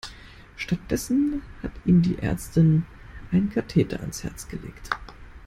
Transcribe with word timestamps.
Stattdessen 0.55 1.43
hat 1.61 1.73
ihm 1.85 2.01
die 2.01 2.17
Ärztin 2.17 2.87
einen 3.31 3.51
Katheter 3.51 3.99
ans 3.99 4.23
Herz 4.23 4.47
gelegt. 4.47 4.89